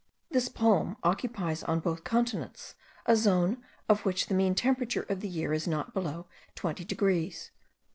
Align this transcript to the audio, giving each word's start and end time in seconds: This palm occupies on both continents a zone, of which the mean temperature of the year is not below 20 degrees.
This 0.31 0.49
palm 0.49 0.97
occupies 1.03 1.61
on 1.61 1.79
both 1.79 2.03
continents 2.03 2.73
a 3.05 3.15
zone, 3.15 3.61
of 3.87 4.03
which 4.03 4.25
the 4.25 4.33
mean 4.33 4.55
temperature 4.55 5.03
of 5.03 5.19
the 5.19 5.29
year 5.29 5.53
is 5.53 5.67
not 5.67 5.93
below 5.93 6.25
20 6.55 6.83
degrees. 6.85 7.51